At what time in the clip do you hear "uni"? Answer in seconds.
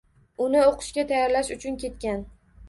0.45-0.63